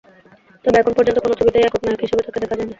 তবে 0.65 0.77
এখন 0.79 0.93
পর্যন্ত 0.97 1.17
কোনো 1.19 1.35
ছবিতেই 1.39 1.65
একক 1.65 1.81
নায়ক 1.83 2.01
হিসেবে 2.03 2.21
তাঁকে 2.25 2.39
দেখা 2.41 2.55
যায়নি। 2.55 2.69